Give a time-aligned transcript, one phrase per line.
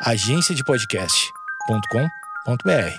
[0.00, 2.94] agenciadepodcast.com.br.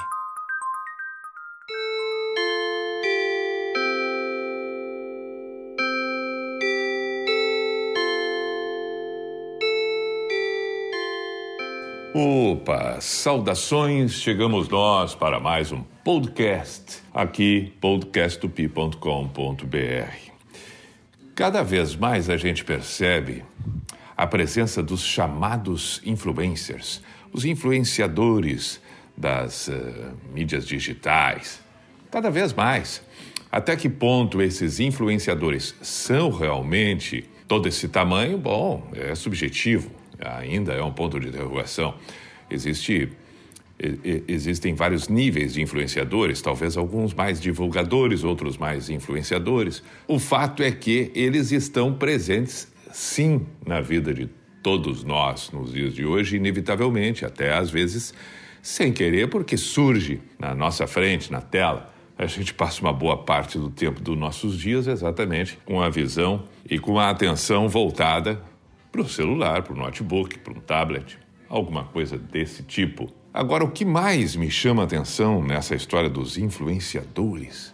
[12.14, 20.29] Opa, saudações, chegamos nós para mais um podcast aqui, podcastupi.com.br.
[21.34, 23.45] Cada vez mais a gente percebe
[24.20, 27.02] a presença dos chamados influencers,
[27.32, 28.82] os influenciadores
[29.16, 29.73] das uh,
[30.34, 31.62] mídias digitais.
[32.12, 33.02] Cada vez mais.
[33.50, 38.38] Até que ponto esses influenciadores são realmente todo esse tamanho?
[38.38, 41.96] Bom, é subjetivo, ainda é um ponto de interrogação.
[42.52, 43.13] Existe
[44.27, 49.82] existem vários níveis de influenciadores, talvez alguns mais divulgadores, outros mais influenciadores.
[50.05, 54.29] O fato é que eles estão presentes sim na vida de
[54.61, 58.13] todos nós nos dias de hoje, inevitavelmente, até às vezes
[58.62, 61.93] sem querer, porque surge na nossa frente, na tela.
[62.18, 66.43] A gente passa uma boa parte do tempo dos nossos dias exatamente com a visão
[66.69, 68.41] e com a atenção voltada
[68.91, 73.09] para o celular, para o notebook, para um tablet, alguma coisa desse tipo.
[73.33, 77.73] Agora, o que mais me chama a atenção nessa história dos influenciadores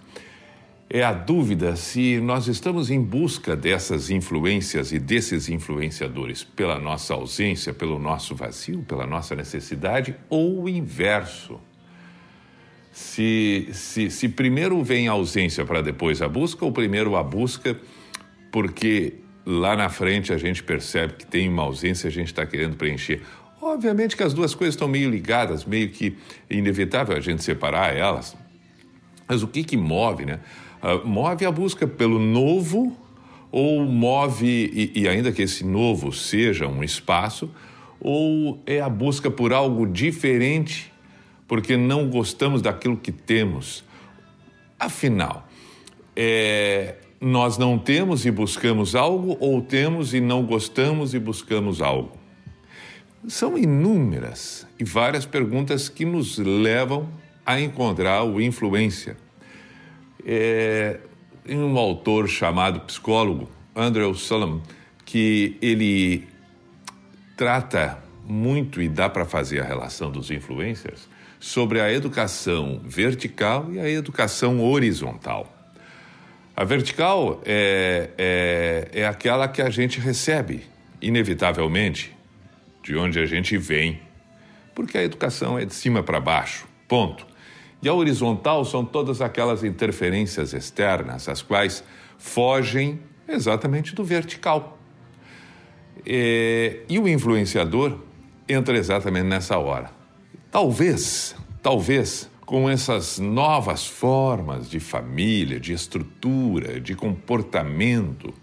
[0.90, 7.14] é a dúvida se nós estamos em busca dessas influências e desses influenciadores pela nossa
[7.14, 11.60] ausência, pelo nosso vazio, pela nossa necessidade ou o inverso.
[12.92, 17.78] Se, se, se primeiro vem a ausência para depois a busca, ou primeiro a busca
[18.52, 22.46] porque lá na frente a gente percebe que tem uma ausência e a gente está
[22.46, 23.22] querendo preencher.
[23.62, 26.16] Obviamente que as duas coisas estão meio ligadas, meio que
[26.50, 28.38] inevitável a gente separar elas.
[29.28, 30.40] Mas o que que move, né?
[30.86, 32.96] Uh, move a busca pelo novo
[33.52, 37.50] ou move, e, e ainda que esse novo seja um espaço,
[38.00, 40.94] ou é a busca por algo diferente
[41.48, 43.84] porque não gostamos daquilo que temos.
[44.80, 45.48] Afinal,
[46.16, 52.12] é, nós não temos e buscamos algo, ou temos e não gostamos e buscamos algo?
[53.28, 57.10] São inúmeras e várias perguntas que nos levam
[57.46, 59.18] a encontrar o influência.
[60.26, 61.00] É,
[61.46, 64.62] tem um autor chamado psicólogo, Andrew Solomon,
[65.06, 66.28] que ele
[67.38, 71.08] trata muito e dá para fazer a relação dos influencers
[71.40, 75.52] sobre a educação vertical e a educação horizontal.
[76.56, 80.64] A vertical é, é, é aquela que a gente recebe,
[81.02, 82.16] inevitavelmente,
[82.82, 84.00] de onde a gente vem,
[84.74, 87.28] porque a educação é de cima para baixo, ponto.
[87.86, 91.84] E a horizontal são todas aquelas interferências externas, as quais
[92.18, 94.80] fogem exatamente do vertical.
[96.04, 98.00] E, e o influenciador
[98.50, 99.92] entra exatamente nessa hora.
[100.50, 108.34] Talvez, talvez, com essas novas formas de família, de estrutura, de comportamento,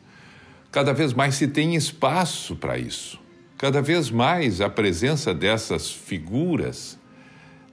[0.70, 3.20] cada vez mais se tem espaço para isso
[3.62, 6.98] cada vez mais a presença dessas figuras,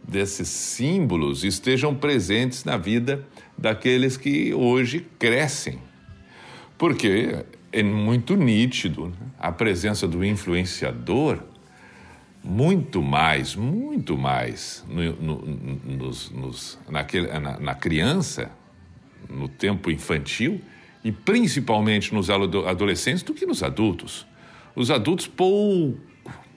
[0.08, 3.26] desses símbolos, estejam presentes na vida
[3.58, 5.80] daqueles que hoje crescem.
[6.78, 9.14] Porque é muito nítido né?
[9.38, 11.40] a presença do influenciador,
[12.44, 15.46] muito mais, muito mais no, no,
[15.86, 18.50] nos, nos, naquele, na, na criança,
[19.30, 20.62] no tempo infantil,
[21.04, 24.26] e principalmente nos adolescentes do que nos adultos.
[24.76, 26.00] Os adultos, pouco.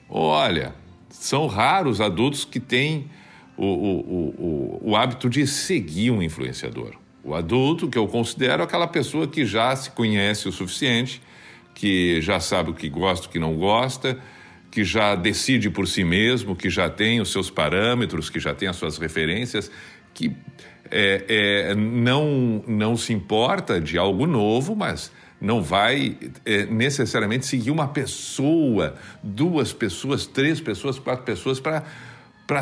[0.09, 0.75] Olha,
[1.09, 3.09] são raros adultos que têm
[3.57, 6.93] o, o, o, o hábito de seguir um influenciador.
[7.23, 11.21] O adulto, que eu considero aquela pessoa que já se conhece o suficiente,
[11.73, 14.17] que já sabe o que gosta, o que não gosta,
[14.69, 18.67] que já decide por si mesmo, que já tem os seus parâmetros, que já tem
[18.67, 19.71] as suas referências,
[20.13, 20.35] que
[20.91, 21.25] é,
[21.69, 27.87] é, não, não se importa de algo novo, mas não vai é, necessariamente seguir uma
[27.87, 31.83] pessoa, duas pessoas, três pessoas, quatro pessoas para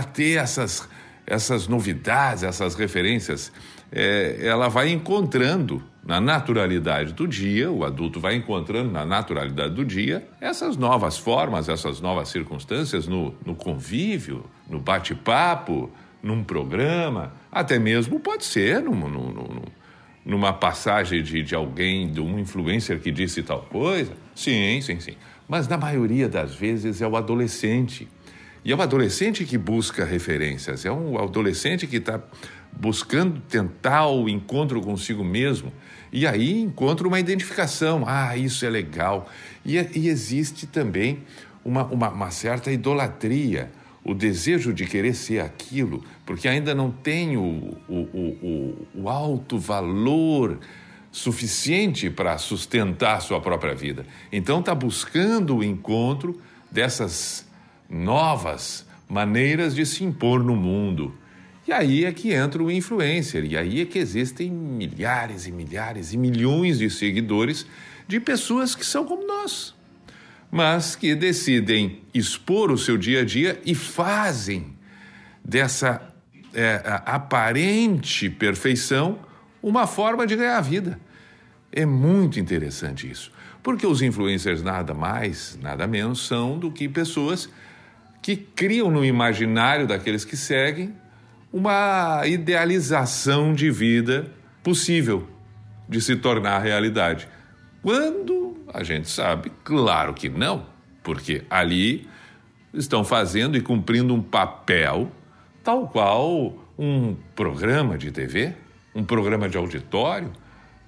[0.04, 0.88] ter essas,
[1.26, 3.52] essas novidades, essas referências.
[3.92, 9.84] É, ela vai encontrando na naturalidade do dia, o adulto vai encontrando na naturalidade do
[9.86, 15.92] dia essas novas formas, essas novas circunstâncias no, no convívio, no bate-papo,
[16.24, 19.62] num programa, até mesmo pode ser num, num, num
[20.24, 24.14] numa passagem de, de alguém, de um influencer que disse tal coisa?
[24.36, 25.16] Sim, sim, sim.
[25.48, 28.08] Mas na maioria das vezes é o adolescente.
[28.64, 32.22] E é o adolescente que busca referências, é um adolescente que está
[32.72, 35.74] buscando tentar o encontro consigo mesmo.
[36.12, 38.04] E aí encontra uma identificação.
[38.06, 39.30] Ah, isso é legal.
[39.66, 41.24] E, e existe também
[41.66, 43.72] uma, uma, uma certa idolatria
[44.04, 49.60] o desejo de querer ser aquilo, porque ainda não tem o, o, o, o alto
[49.60, 50.60] valor
[51.12, 54.06] suficiente para sustentar sua própria vida.
[54.32, 56.42] Então está buscando o encontro
[56.72, 57.46] dessas
[57.92, 61.14] novas maneiras de se impor no mundo.
[61.68, 66.14] E aí é que entra o influencer, e aí é que existem milhares e milhares
[66.14, 67.68] e milhões de seguidores
[68.08, 69.76] de pessoas que são como nós,
[70.50, 74.76] mas que decidem expor o seu dia a dia e fazem
[75.44, 76.02] dessa
[76.54, 79.20] é, aparente perfeição
[79.62, 81.00] uma forma de ganhar a vida.
[81.72, 87.50] É muito interessante isso, porque os influencers nada mais, nada menos são do que pessoas
[88.22, 90.94] que criam no imaginário daqueles que seguem
[91.52, 94.32] uma idealização de vida
[94.64, 95.28] possível
[95.90, 97.28] de se tornar realidade.
[97.82, 100.66] Quando a gente sabe, claro que não,
[101.04, 102.08] porque ali
[102.74, 105.12] estão fazendo e cumprindo um papel
[105.64, 108.54] tal qual um programa de TV,
[108.96, 110.32] um programa de auditório,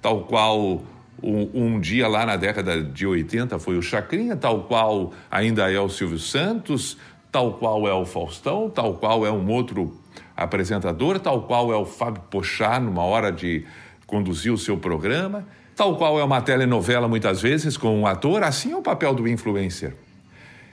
[0.00, 0.82] tal qual
[1.22, 5.78] um, um, dia lá na década de 80 foi o Chacrinha, tal qual ainda é
[5.78, 6.98] o Silvio Santos,
[7.34, 10.00] tal qual é o Faustão, tal qual é um outro
[10.36, 13.64] apresentador, tal qual é o Fábio Pochá numa hora de
[14.06, 15.44] conduzir o seu programa,
[15.74, 19.26] tal qual é uma telenovela muitas vezes com um ator, assim é o papel do
[19.26, 19.96] influencer.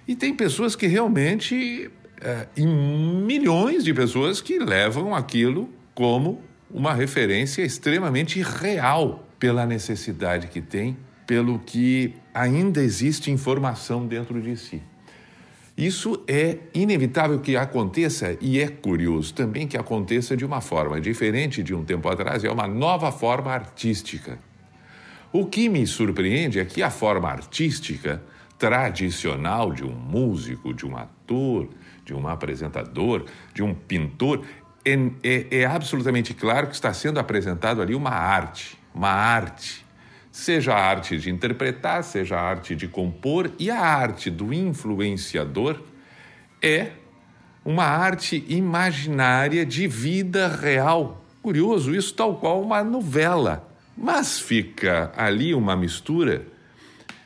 [0.08, 1.90] E tem pessoas que realmente,
[2.22, 10.62] é, milhões de pessoas que levam aquilo como uma referência extremamente real pela necessidade que
[10.62, 14.91] tem, pelo que ainda existe informação dentro de si.
[15.78, 21.64] Isso é inevitável que aconteça e é curioso também que aconteça de uma forma diferente
[21.64, 24.38] de um tempo atrás, é uma nova forma artística.
[25.32, 28.22] O que me surpreende é que a forma artística
[28.60, 31.70] tradicional de um músico, de um ator,
[32.06, 34.46] de um apresentador, de um pintor,
[34.84, 34.94] é,
[35.24, 39.86] é, é absolutamente claro que está sendo apresentado ali uma arte, uma arte
[40.32, 45.82] seja a arte de interpretar, seja a arte de compor, e a arte do influenciador
[46.62, 46.92] é
[47.66, 51.24] uma arte imaginária de vida real.
[51.42, 53.68] Curioso, isso tal qual uma novela.
[53.96, 56.46] Mas fica ali uma mistura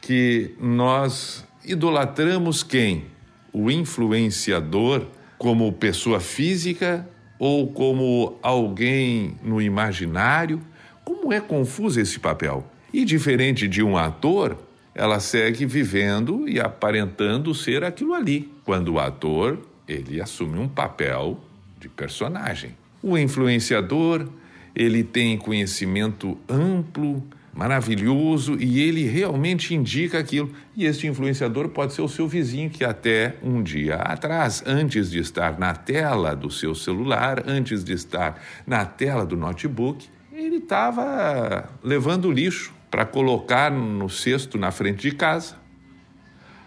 [0.01, 3.05] que nós idolatramos quem?
[3.53, 5.07] O influenciador
[5.37, 7.07] como pessoa física
[7.37, 10.61] ou como alguém no imaginário?
[11.03, 12.65] Como é confuso esse papel?
[12.95, 14.57] E diferente de um ator,
[14.94, 21.38] ela segue vivendo e aparentando ser aquilo ali, quando o ator ele assume um papel
[21.77, 22.74] de personagem.
[23.03, 24.25] O influenciador,
[24.74, 27.21] ele tem conhecimento amplo,
[27.53, 30.50] maravilhoso e ele realmente indica aquilo.
[30.74, 35.19] E este influenciador pode ser o seu vizinho que até um dia atrás, antes de
[35.19, 41.69] estar na tela do seu celular, antes de estar na tela do notebook, ele estava
[41.83, 45.57] levando lixo para colocar no cesto na frente de casa,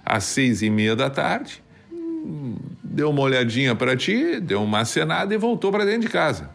[0.04, 1.62] às seis e meia da tarde,
[2.84, 6.50] deu uma olhadinha para ti, deu uma acenada e voltou para dentro de casa.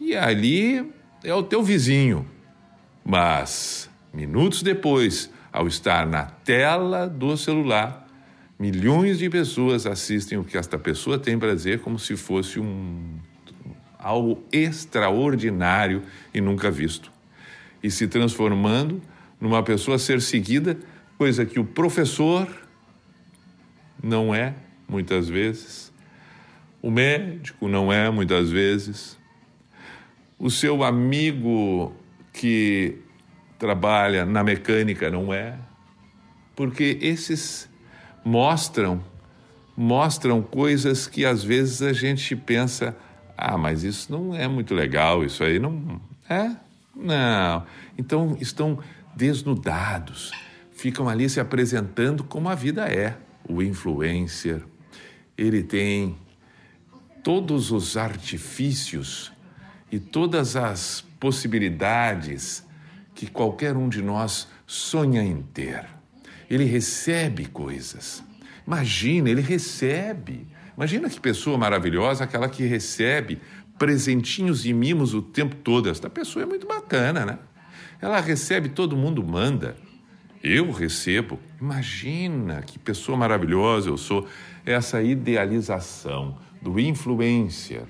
[0.00, 2.28] E ali é o teu vizinho.
[3.04, 8.08] Mas, minutos depois, ao estar na tela do celular,
[8.58, 13.16] milhões de pessoas assistem o que esta pessoa tem para dizer como se fosse um
[13.96, 16.02] algo extraordinário
[16.34, 17.14] e nunca visto
[17.84, 19.02] e se transformando
[19.44, 20.78] numa pessoa ser seguida,
[21.18, 22.48] coisa que o professor
[24.02, 24.54] não é,
[24.88, 25.92] muitas vezes,
[26.80, 29.18] o médico não é, muitas vezes,
[30.38, 31.94] o seu amigo
[32.32, 32.98] que
[33.58, 35.58] trabalha na mecânica não é,
[36.56, 37.68] porque esses
[38.24, 39.04] mostram
[39.76, 42.96] mostram coisas que às vezes a gente pensa,
[43.36, 46.50] ah, mas isso não é muito legal, isso aí não é,
[46.96, 47.66] não.
[47.98, 48.78] Então estão
[49.16, 50.32] desnudados,
[50.72, 53.16] ficam ali se apresentando como a vida é.
[53.46, 54.62] O influencer,
[55.36, 56.16] ele tem
[57.22, 59.32] todos os artifícios
[59.90, 62.64] e todas as possibilidades
[63.14, 65.86] que qualquer um de nós sonha em ter.
[66.50, 68.22] Ele recebe coisas.
[68.66, 70.46] Imagina, ele recebe.
[70.76, 73.40] Imagina que pessoa maravilhosa aquela que recebe
[73.78, 75.88] presentinhos e mimos o tempo todo.
[75.88, 77.38] Esta pessoa é muito bacana, né?
[78.04, 79.76] Ela recebe, todo mundo manda.
[80.42, 81.38] Eu recebo.
[81.58, 84.26] Imagina que pessoa maravilhosa eu sou.
[84.66, 87.84] Essa idealização do influencer,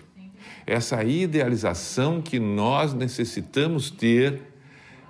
[0.65, 4.41] essa idealização que nós necessitamos ter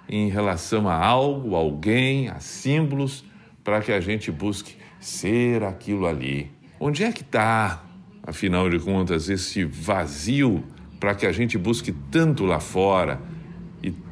[0.09, 3.27] em relação a algo, alguém, a símbolos,
[3.63, 6.51] para que a gente busque ser aquilo ali.
[6.81, 7.85] Onde é que está
[8.23, 10.65] afinal de contas, esse vazio
[10.99, 13.34] para que a gente busque tanto lá fora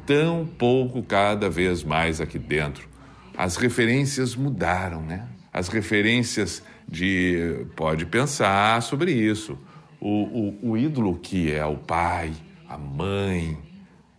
[0.05, 2.87] tão pouco cada vez mais aqui dentro?
[3.35, 5.27] As referências mudaram, né?
[5.51, 7.65] As referências de.
[7.75, 9.57] Pode pensar sobre isso.
[9.99, 12.33] O, o, o ídolo que é o pai,
[12.67, 13.57] a mãe,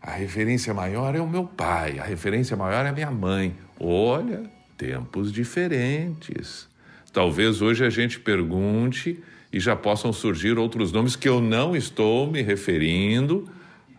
[0.01, 3.55] a referência maior é o meu pai, a referência maior é a minha mãe.
[3.79, 4.43] Olha,
[4.77, 6.69] tempos diferentes.
[7.13, 9.23] Talvez hoje a gente pergunte
[9.53, 13.49] e já possam surgir outros nomes que eu não estou me referindo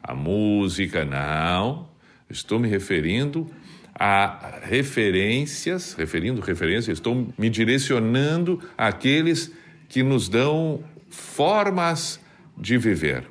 [0.06, 1.88] à música, não.
[2.30, 3.50] Estou me referindo
[3.94, 9.52] a referências, referindo referências, estou me direcionando àqueles
[9.90, 12.20] que nos dão formas
[12.58, 13.28] de viver.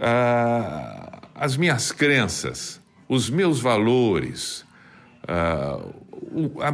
[0.00, 4.64] Ah, as minhas crenças, os meus valores,
[5.28, 5.78] ah,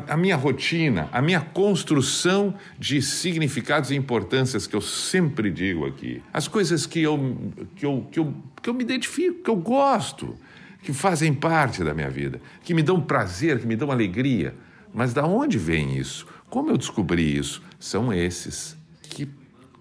[0.09, 6.23] a, minha rotina, a minha construção de significados e importâncias que eu sempre digo aqui,
[6.33, 10.37] as coisas que eu, que eu, que eu, que eu me identifico, que eu gosto,
[10.83, 14.55] que fazem parte da minha vida, que me dão prazer, que me dão alegria.
[14.93, 16.27] Mas da onde vem isso?
[16.49, 17.61] Como eu descobri isso?
[17.81, 19.29] São esses que,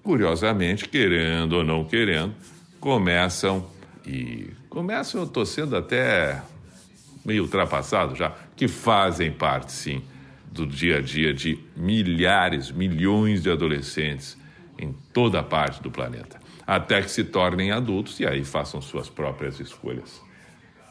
[0.01, 2.33] curiosamente, querendo ou não querendo,
[2.79, 3.67] começam
[4.05, 6.41] e começam, eu estou sendo até
[7.23, 10.03] meio ultrapassado já, que fazem parte, sim,
[10.51, 14.37] do dia a dia de milhares, milhões de adolescentes
[14.77, 19.09] em toda a parte do planeta, até que se tornem adultos e aí façam suas
[19.09, 20.21] próprias escolhas.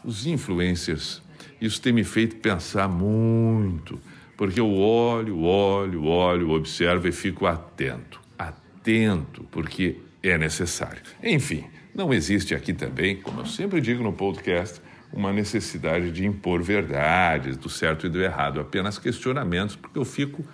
[0.04, 1.22] Os influencers,
[1.60, 4.00] isso tem me feito pensar muito,
[4.36, 11.02] porque eu olho, olho, olho, observo e fico atento, atento, porque é necessário.
[11.22, 11.64] Enfim,
[11.94, 14.80] não existe aqui também, como eu sempre digo no podcast,
[15.12, 20.44] uma necessidade de impor verdades do certo e do errado, apenas questionamentos, porque eu fico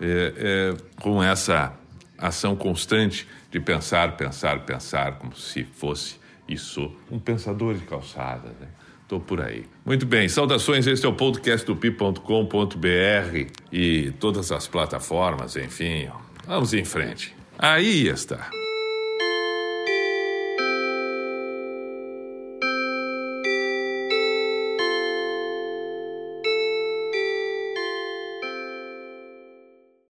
[0.00, 1.72] é, é, com essa
[2.18, 6.24] ação constante de pensar, pensar, pensar, como se fosse
[6.56, 8.48] sou um pensador de calçada.
[8.60, 8.68] Né?
[9.02, 9.64] Estou por aí.
[9.84, 10.86] Muito bem, saudações.
[10.86, 12.20] Este é o podcast do pi.com.br
[13.72, 16.08] e todas as plataformas, enfim.
[16.46, 17.34] Vamos em frente.
[17.58, 18.50] Aí está.